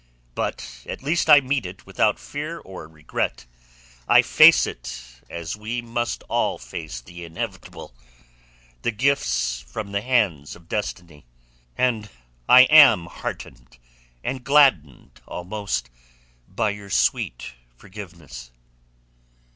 [0.33, 3.45] But at least I meet it without fear or regret.
[4.07, 10.67] I face it as we must all face the inevitable—the gifts from the hands of
[10.67, 11.27] destiny.
[11.77, 12.09] And
[12.49, 18.49] I am heartened—gladdened almost—by your sweet forgiveness."